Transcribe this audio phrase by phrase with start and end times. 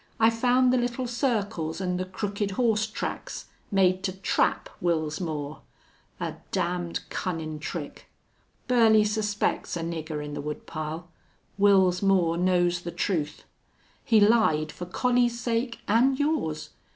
[0.19, 5.61] I found the little circles an' the crooked horse tracks made to trap Wils Moore....
[6.19, 8.07] A damned cunnin' trick!...
[8.67, 11.07] Burley suspects a nigger in the wood pile.
[11.59, 13.43] Wils Moore knows the truth.
[14.03, 16.71] He lied for Collie's sake an' yours.